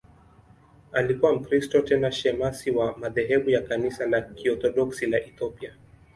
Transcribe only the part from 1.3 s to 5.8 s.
Mkristo, tena shemasi wa madhehebu ya Kanisa la Kiorthodoksi la Ethiopia.